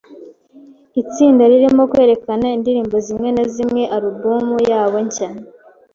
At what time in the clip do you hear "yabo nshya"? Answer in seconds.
4.71-5.27